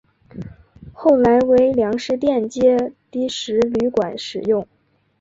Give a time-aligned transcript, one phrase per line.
[0.93, 4.67] 后来为粮食店街第十旅馆使用。